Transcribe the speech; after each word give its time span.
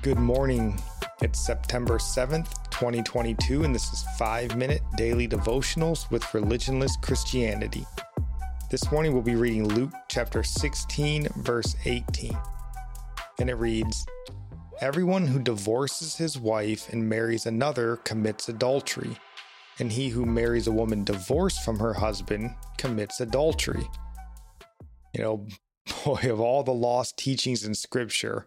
Good 0.00 0.20
morning. 0.20 0.80
It's 1.22 1.44
September 1.44 1.98
7th, 1.98 2.70
2022, 2.70 3.64
and 3.64 3.74
this 3.74 3.92
is 3.92 4.04
5 4.16 4.56
Minute 4.56 4.80
Daily 4.96 5.26
Devotionals 5.26 6.08
with 6.12 6.22
Religionless 6.22 6.92
Christianity. 7.02 7.84
This 8.70 8.92
morning 8.92 9.12
we'll 9.12 9.22
be 9.22 9.34
reading 9.34 9.66
Luke 9.66 9.90
chapter 10.08 10.44
16, 10.44 11.26
verse 11.38 11.74
18. 11.84 12.30
And 13.40 13.50
it 13.50 13.56
reads 13.56 14.06
Everyone 14.80 15.26
who 15.26 15.40
divorces 15.40 16.14
his 16.14 16.38
wife 16.38 16.92
and 16.92 17.08
marries 17.08 17.46
another 17.46 17.96
commits 17.96 18.48
adultery, 18.48 19.16
and 19.80 19.90
he 19.90 20.10
who 20.10 20.24
marries 20.24 20.68
a 20.68 20.72
woman 20.72 21.02
divorced 21.02 21.64
from 21.64 21.80
her 21.80 21.94
husband 21.94 22.54
commits 22.76 23.18
adultery. 23.20 23.88
You 25.12 25.22
know, 25.22 25.46
boy, 26.04 26.30
of 26.30 26.40
all 26.40 26.62
the 26.62 26.70
lost 26.72 27.18
teachings 27.18 27.64
in 27.64 27.74
Scripture, 27.74 28.46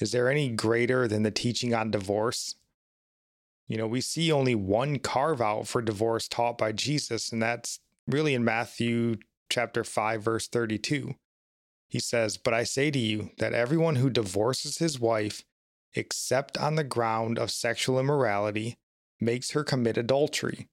is 0.00 0.12
there 0.12 0.28
any 0.28 0.50
greater 0.50 1.06
than 1.06 1.22
the 1.22 1.30
teaching 1.30 1.74
on 1.74 1.90
divorce? 1.90 2.56
You 3.68 3.78
know, 3.78 3.86
we 3.86 4.00
see 4.00 4.30
only 4.30 4.54
one 4.54 4.98
carve 4.98 5.40
out 5.40 5.66
for 5.66 5.80
divorce 5.80 6.28
taught 6.28 6.58
by 6.58 6.72
Jesus, 6.72 7.30
and 7.30 7.42
that's 7.42 7.80
really 8.06 8.34
in 8.34 8.44
Matthew 8.44 9.16
chapter 9.48 9.84
5 9.84 10.22
verse 10.22 10.48
32. 10.48 11.14
He 11.88 12.00
says, 12.00 12.36
"But 12.36 12.54
I 12.54 12.64
say 12.64 12.90
to 12.90 12.98
you 12.98 13.30
that 13.38 13.54
everyone 13.54 13.96
who 13.96 14.10
divorces 14.10 14.78
his 14.78 14.98
wife 14.98 15.44
except 15.94 16.58
on 16.58 16.74
the 16.74 16.84
ground 16.84 17.38
of 17.38 17.52
sexual 17.52 18.00
immorality 18.00 18.76
makes 19.20 19.52
her 19.52 19.62
commit 19.62 19.96
adultery, 19.96 20.68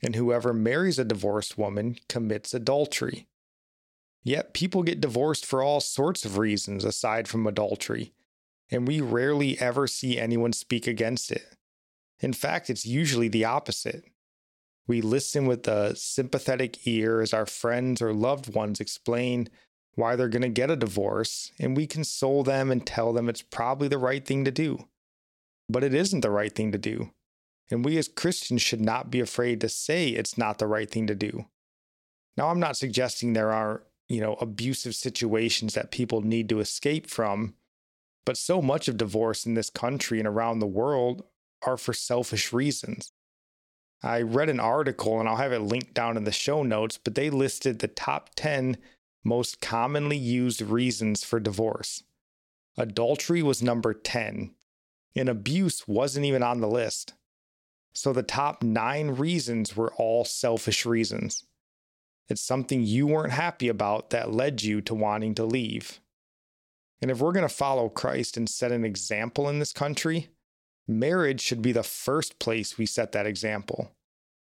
and 0.00 0.16
whoever 0.16 0.54
marries 0.54 0.98
a 0.98 1.04
divorced 1.04 1.58
woman 1.58 1.98
commits 2.08 2.54
adultery." 2.54 3.28
Yet 4.24 4.54
people 4.54 4.82
get 4.82 5.00
divorced 5.00 5.44
for 5.44 5.62
all 5.62 5.80
sorts 5.80 6.24
of 6.24 6.38
reasons 6.38 6.84
aside 6.84 7.28
from 7.28 7.46
adultery 7.46 8.14
and 8.72 8.88
we 8.88 9.00
rarely 9.02 9.60
ever 9.60 9.86
see 9.86 10.18
anyone 10.18 10.52
speak 10.52 10.86
against 10.86 11.30
it. 11.30 11.56
In 12.20 12.32
fact, 12.32 12.70
it's 12.70 12.86
usually 12.86 13.28
the 13.28 13.44
opposite. 13.44 14.04
We 14.88 15.02
listen 15.02 15.46
with 15.46 15.68
a 15.68 15.94
sympathetic 15.94 16.86
ear 16.86 17.20
as 17.20 17.34
our 17.34 17.46
friends 17.46 18.00
or 18.00 18.14
loved 18.14 18.52
ones 18.52 18.80
explain 18.80 19.48
why 19.94 20.16
they're 20.16 20.28
going 20.28 20.42
to 20.42 20.48
get 20.48 20.70
a 20.70 20.76
divorce, 20.76 21.52
and 21.60 21.76
we 21.76 21.86
console 21.86 22.42
them 22.42 22.70
and 22.70 22.84
tell 22.84 23.12
them 23.12 23.28
it's 23.28 23.42
probably 23.42 23.88
the 23.88 23.98
right 23.98 24.24
thing 24.24 24.44
to 24.46 24.50
do. 24.50 24.88
But 25.68 25.84
it 25.84 25.94
isn't 25.94 26.22
the 26.22 26.30
right 26.30 26.52
thing 26.52 26.72
to 26.72 26.78
do. 26.78 27.10
And 27.70 27.84
we 27.84 27.98
as 27.98 28.08
Christians 28.08 28.62
should 28.62 28.80
not 28.80 29.10
be 29.10 29.20
afraid 29.20 29.60
to 29.60 29.68
say 29.68 30.08
it's 30.08 30.38
not 30.38 30.58
the 30.58 30.66
right 30.66 30.90
thing 30.90 31.06
to 31.08 31.14
do. 31.14 31.46
Now, 32.38 32.48
I'm 32.48 32.60
not 32.60 32.78
suggesting 32.78 33.32
there 33.32 33.52
are, 33.52 33.82
you 34.08 34.20
know, 34.20 34.34
abusive 34.40 34.94
situations 34.94 35.74
that 35.74 35.90
people 35.90 36.22
need 36.22 36.48
to 36.48 36.60
escape 36.60 37.06
from 37.06 37.54
but 38.24 38.36
so 38.36 38.62
much 38.62 38.88
of 38.88 38.96
divorce 38.96 39.46
in 39.46 39.54
this 39.54 39.70
country 39.70 40.18
and 40.18 40.28
around 40.28 40.58
the 40.58 40.66
world 40.66 41.24
are 41.62 41.76
for 41.76 41.92
selfish 41.92 42.52
reasons. 42.52 43.12
I 44.02 44.22
read 44.22 44.48
an 44.48 44.60
article, 44.60 45.20
and 45.20 45.28
I'll 45.28 45.36
have 45.36 45.52
it 45.52 45.60
linked 45.60 45.94
down 45.94 46.16
in 46.16 46.24
the 46.24 46.32
show 46.32 46.62
notes, 46.62 46.98
but 46.98 47.14
they 47.14 47.30
listed 47.30 47.78
the 47.78 47.88
top 47.88 48.30
10 48.34 48.76
most 49.24 49.60
commonly 49.60 50.16
used 50.16 50.60
reasons 50.60 51.22
for 51.22 51.38
divorce. 51.38 52.02
Adultery 52.76 53.42
was 53.42 53.62
number 53.62 53.94
10, 53.94 54.54
and 55.14 55.28
abuse 55.28 55.86
wasn't 55.86 56.26
even 56.26 56.42
on 56.42 56.60
the 56.60 56.68
list. 56.68 57.14
So 57.92 58.12
the 58.12 58.22
top 58.22 58.62
nine 58.62 59.10
reasons 59.10 59.76
were 59.76 59.92
all 59.94 60.24
selfish 60.24 60.84
reasons. 60.84 61.44
It's 62.28 62.40
something 62.40 62.82
you 62.82 63.06
weren't 63.06 63.32
happy 63.32 63.68
about 63.68 64.10
that 64.10 64.32
led 64.32 64.62
you 64.62 64.80
to 64.82 64.94
wanting 64.94 65.34
to 65.36 65.44
leave. 65.44 66.00
And 67.02 67.10
if 67.10 67.18
we're 67.18 67.32
going 67.32 67.46
to 67.46 67.54
follow 67.54 67.88
Christ 67.88 68.36
and 68.36 68.48
set 68.48 68.70
an 68.70 68.84
example 68.84 69.48
in 69.48 69.58
this 69.58 69.72
country, 69.72 70.28
marriage 70.86 71.40
should 71.40 71.60
be 71.60 71.72
the 71.72 71.82
first 71.82 72.38
place 72.38 72.78
we 72.78 72.86
set 72.86 73.10
that 73.12 73.26
example. 73.26 73.90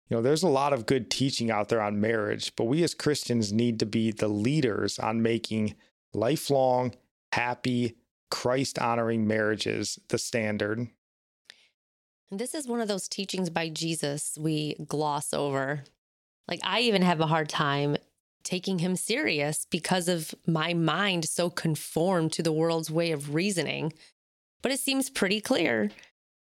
You 0.08 0.18
know, 0.18 0.22
there's 0.22 0.42
a 0.42 0.48
lot 0.48 0.74
of 0.74 0.84
good 0.84 1.10
teaching 1.10 1.50
out 1.50 1.70
there 1.70 1.80
on 1.80 1.98
marriage, 1.98 2.54
but 2.54 2.64
we 2.64 2.84
as 2.84 2.92
Christians 2.92 3.54
need 3.54 3.78
to 3.78 3.86
be 3.86 4.10
the 4.10 4.28
leaders 4.28 4.98
on 4.98 5.22
making 5.22 5.74
lifelong, 6.12 6.94
happy, 7.32 7.96
Christ 8.30 8.78
honoring 8.78 9.26
marriages 9.26 9.98
the 10.08 10.18
standard. 10.18 10.88
This 12.30 12.54
is 12.54 12.66
one 12.66 12.82
of 12.82 12.88
those 12.88 13.08
teachings 13.08 13.48
by 13.48 13.70
Jesus 13.70 14.36
we 14.38 14.76
gloss 14.86 15.32
over. 15.32 15.84
Like, 16.48 16.60
I 16.64 16.80
even 16.80 17.00
have 17.00 17.20
a 17.20 17.26
hard 17.26 17.48
time 17.48 17.96
taking 18.44 18.78
him 18.78 18.96
serious 18.96 19.66
because 19.70 20.08
of 20.08 20.34
my 20.46 20.74
mind 20.74 21.24
so 21.24 21.50
conformed 21.50 22.32
to 22.32 22.42
the 22.42 22.52
world's 22.52 22.90
way 22.90 23.12
of 23.12 23.34
reasoning. 23.34 23.92
But 24.62 24.72
it 24.72 24.80
seems 24.80 25.10
pretty 25.10 25.40
clear. 25.40 25.90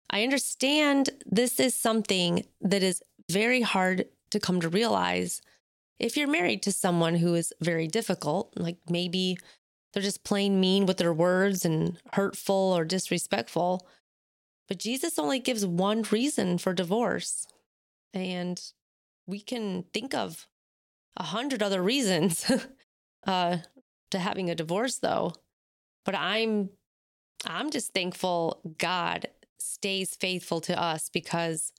I 0.10 0.24
understand 0.24 1.10
this 1.26 1.60
is 1.60 1.76
something 1.76 2.46
that 2.62 2.84
is 2.84 3.02
very 3.30 3.62
hard 3.62 4.06
to 4.32 4.40
come 4.40 4.62
to 4.62 4.70
realize 4.70 5.42
if 6.00 6.16
you're 6.16 6.28
married 6.28 6.64
to 6.64 6.72
someone 6.72 7.16
who 7.16 7.36
is 7.36 7.54
very 7.62 7.88
difficult, 7.88 8.54
like 8.56 8.78
maybe 8.90 9.38
they're 9.94 10.04
just 10.04 10.24
plain 10.24 10.60
mean 10.60 10.86
with 10.86 10.98
their 10.98 11.14
words 11.14 11.66
and 11.66 11.98
hurtful 12.14 12.56
or 12.56 12.86
disrespectful. 12.86 13.86
But 14.68 14.80
Jesus 14.80 15.20
only 15.20 15.40
gives 15.40 15.66
one 15.66 16.04
reason 16.12 16.58
for 16.58 16.74
divorce. 16.74 17.48
And 18.14 18.62
we 19.28 19.42
can 19.42 19.84
think 19.94 20.14
of 20.14 20.48
a 21.18 21.24
hundred 21.24 21.62
other 21.62 21.82
reasons 21.82 22.50
uh, 23.28 23.58
to 24.12 24.20
having 24.20 24.50
a 24.50 24.56
divorce, 24.56 24.98
though. 24.98 25.34
But 26.06 26.16
I'm, 26.16 26.70
I'm 27.46 27.70
just 27.72 27.94
thankful 27.94 28.62
God 28.78 29.28
stays 29.60 30.16
faithful 30.16 30.62
to 30.62 30.82
us 30.82 31.10
because 31.10 31.72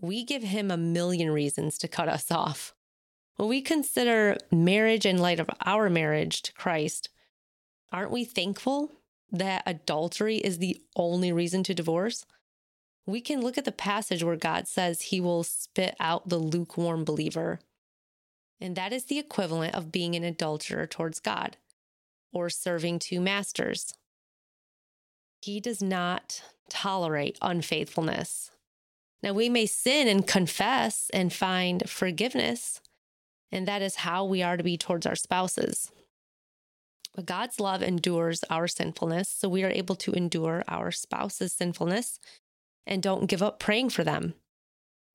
we 0.00 0.24
give 0.24 0.42
Him 0.42 0.70
a 0.70 0.76
million 0.76 1.30
reasons 1.30 1.78
to 1.78 1.88
cut 1.88 2.08
us 2.08 2.30
off. 2.30 2.74
When 3.36 3.48
we 3.48 3.62
consider 3.62 4.36
marriage 4.52 5.06
in 5.06 5.18
light 5.18 5.40
of 5.40 5.50
our 5.64 5.90
marriage 5.90 6.42
to 6.42 6.52
Christ, 6.52 7.08
aren't 7.92 8.12
we 8.12 8.24
thankful 8.24 8.92
that 9.32 9.64
adultery 9.66 10.36
is 10.36 10.58
the 10.58 10.80
only 10.94 11.32
reason 11.32 11.64
to 11.64 11.74
divorce? 11.74 12.26
We 13.06 13.20
can 13.20 13.40
look 13.40 13.58
at 13.58 13.64
the 13.64 13.72
passage 13.72 14.22
where 14.22 14.36
God 14.36 14.68
says 14.68 15.02
he 15.02 15.20
will 15.20 15.42
spit 15.42 15.96
out 15.98 16.28
the 16.28 16.38
lukewarm 16.38 17.04
believer 17.04 17.60
And 18.60 18.76
that 18.76 18.92
is 18.92 19.04
the 19.04 19.18
equivalent 19.18 19.74
of 19.74 19.92
being 19.92 20.14
an 20.14 20.24
adulterer 20.24 20.86
towards 20.86 21.20
God 21.20 21.56
or 22.32 22.50
serving 22.50 22.98
two 22.98 23.20
masters. 23.20 23.94
He 25.40 25.60
does 25.60 25.82
not 25.82 26.42
tolerate 26.68 27.38
unfaithfulness. 27.42 28.50
Now, 29.22 29.32
we 29.32 29.48
may 29.48 29.66
sin 29.66 30.08
and 30.08 30.26
confess 30.26 31.10
and 31.14 31.32
find 31.32 31.88
forgiveness, 31.88 32.80
and 33.50 33.66
that 33.66 33.82
is 33.82 33.96
how 33.96 34.24
we 34.24 34.42
are 34.42 34.56
to 34.56 34.62
be 34.62 34.76
towards 34.76 35.06
our 35.06 35.16
spouses. 35.16 35.90
But 37.14 37.26
God's 37.26 37.60
love 37.60 37.82
endures 37.82 38.44
our 38.50 38.66
sinfulness, 38.66 39.28
so 39.28 39.48
we 39.48 39.62
are 39.62 39.70
able 39.70 39.94
to 39.96 40.12
endure 40.12 40.64
our 40.66 40.90
spouse's 40.90 41.52
sinfulness 41.52 42.18
and 42.86 43.02
don't 43.02 43.26
give 43.26 43.42
up 43.42 43.58
praying 43.58 43.90
for 43.90 44.04
them. 44.04 44.34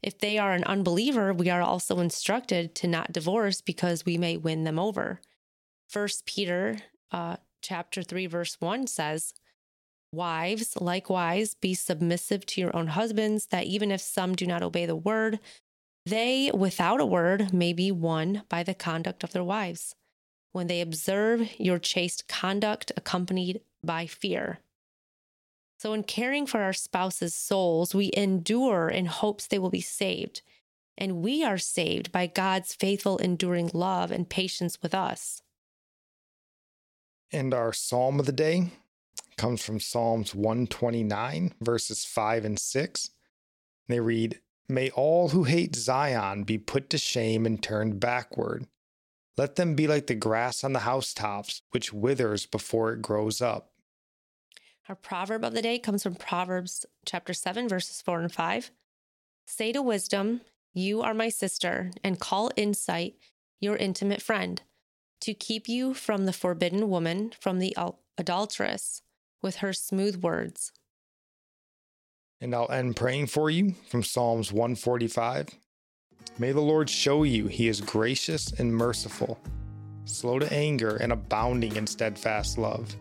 If 0.02 0.20
they 0.20 0.38
are 0.38 0.54
an 0.54 0.64
unbeliever, 0.64 1.34
we 1.34 1.50
are 1.50 1.62
also 1.62 2.00
instructed 2.00 2.74
to 2.76 2.88
not 2.88 3.12
divorce 3.12 3.62
because 3.62 4.06
we 4.06 4.18
may 4.18 4.38
win 4.38 4.64
them 4.64 4.80
over. 4.80 5.20
First 5.90 6.26
Peter 6.26 6.78
uh, 7.12 7.38
chapter 7.62 8.04
3 8.04 8.28
verse 8.28 8.58
1 8.60 8.88
says, 8.88 9.34
Wives, 10.12 10.76
likewise, 10.80 11.54
be 11.54 11.74
submissive 11.74 12.46
to 12.48 12.62
your 12.62 12.76
own 12.76 12.88
husbands, 12.88 13.48
that 13.48 13.66
even 13.66 13.92
if 13.92 14.02
some 14.02 14.36
do 14.36 14.48
not 14.48 14.64
obey 14.64 14.86
the 14.86 14.96
word, 14.96 15.40
they, 16.06 16.50
without 16.54 17.00
a 17.00 17.06
word, 17.06 17.54
may 17.54 17.74
be 17.74 17.92
won 17.92 18.44
by 18.50 18.64
the 18.64 18.74
conduct 18.74 19.24
of 19.24 19.34
their 19.34 19.44
wives, 19.44 19.96
when 20.52 20.66
they 20.66 20.82
observe 20.82 21.48
your 21.60 21.78
chaste 21.78 22.28
conduct 22.28 22.92
accompanied 22.98 23.62
by 23.84 24.08
fear. 24.08 24.60
So, 25.80 25.94
in 25.94 26.04
caring 26.04 26.46
for 26.46 26.60
our 26.60 26.74
spouse's 26.74 27.34
souls, 27.34 27.96
we 27.96 28.12
endure 28.14 28.90
in 28.90 29.06
hopes 29.06 29.48
they 29.48 29.60
will 29.60 29.70
be 29.70 29.80
saved. 29.80 30.42
And 30.98 31.22
we 31.22 31.42
are 31.46 31.58
saved 31.58 32.12
by 32.12 32.28
God's 32.28 32.74
faithful, 32.74 33.18
enduring 33.18 33.72
love 33.74 34.12
and 34.12 34.30
patience 34.30 34.82
with 34.82 34.94
us. 34.94 35.42
And 37.32 37.54
our 37.54 37.72
psalm 37.72 38.20
of 38.20 38.26
the 38.26 38.34
day 38.34 38.72
comes 39.38 39.64
from 39.64 39.80
Psalms 39.80 40.36
129, 40.36 41.54
verses 41.62 42.04
5 42.04 42.44
and 42.44 42.60
6. 42.60 43.12
They 43.88 44.02
read, 44.02 44.42
May 44.68 44.90
all 44.90 45.30
who 45.30 45.46
hate 45.46 45.78
Zion 45.78 46.44
be 46.44 46.58
put 46.58 46.90
to 46.90 46.98
shame 46.98 47.46
and 47.46 47.64
turned 47.64 48.02
backward. 48.02 48.68
Let 49.38 49.56
them 49.56 49.76
be 49.76 49.88
like 49.88 50.08
the 50.08 50.16
grass 50.16 50.66
on 50.66 50.74
the 50.74 50.80
housetops, 50.80 51.62
which 51.72 51.94
withers 51.94 52.46
before 52.46 52.92
it 52.92 53.02
grows 53.02 53.42
up. 53.42 53.72
Our 54.90 54.96
proverb 54.96 55.44
of 55.46 55.54
the 55.54 55.62
day 55.62 55.78
comes 55.78 56.02
from 56.02 56.16
Proverbs 56.16 56.84
chapter 57.06 57.32
7, 57.32 57.70
verses 57.70 58.02
4 58.02 58.22
and 58.22 58.34
5. 58.34 58.72
Say 59.46 59.72
to 59.72 59.84
wisdom, 59.84 60.42
You 60.74 61.04
are 61.04 61.14
my 61.14 61.30
sister, 61.30 61.92
and 62.04 62.20
call 62.20 62.50
insight 62.56 63.14
your 63.62 63.76
intimate 63.76 64.20
friend, 64.20 64.64
to 65.22 65.36
keep 65.36 65.70
you 65.70 65.94
from 65.94 66.26
the 66.26 66.34
forbidden 66.34 66.90
woman, 66.90 67.34
from 67.40 67.60
the 67.60 67.78
adulteress, 68.18 69.04
with 69.44 69.58
her 69.58 69.74
smooth 69.74 70.24
words. 70.24 70.72
And 72.42 72.56
I'll 72.56 72.72
end 72.72 72.96
praying 72.96 73.28
for 73.28 73.52
you 73.52 73.76
from 73.90 74.02
Psalms 74.02 74.52
145. 74.52 75.50
May 76.40 76.52
the 76.52 76.62
Lord 76.62 76.90
show 76.90 77.22
you 77.22 77.46
he 77.46 77.68
is 77.68 77.80
gracious 77.80 78.54
and 78.54 78.74
merciful, 78.74 79.40
slow 80.06 80.40
to 80.40 80.52
anger 80.52 80.96
and 80.96 81.12
abounding 81.12 81.76
in 81.76 81.86
steadfast 81.86 82.58
love 82.58 82.96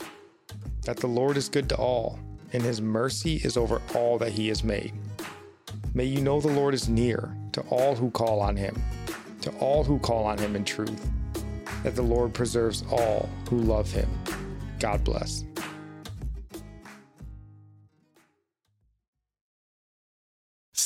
that 0.88 0.96
the 0.96 1.06
Lord 1.06 1.37
is 1.37 1.50
good 1.50 1.69
to 1.69 1.76
all, 1.76 2.19
and 2.55 2.62
his 2.62 2.81
mercy 2.81 3.43
is 3.44 3.58
over 3.58 3.82
all 3.94 4.17
that 4.17 4.32
he 4.32 4.49
has 4.49 4.64
made. 4.64 4.94
May 5.93 6.06
you 6.06 6.23
know 6.23 6.40
the 6.40 6.49
Lord 6.49 6.73
is 6.73 6.88
near 6.88 7.37
to 7.52 7.61
all 7.69 7.94
who 7.94 8.11
call 8.11 8.40
on 8.40 8.56
him, 8.56 8.75
to 9.43 9.50
all 9.58 9.85
who 9.85 9.99
call 9.99 10.25
on 10.25 10.38
him 10.38 10.56
in 10.56 10.64
truth, 10.64 11.11
that 11.82 11.94
the 11.94 12.00
Lord 12.00 12.32
preserves 12.32 12.85
all 12.90 13.29
who 13.50 13.58
love 13.58 13.93
him. 13.93 14.08
God 14.79 15.05
bless. 15.05 15.44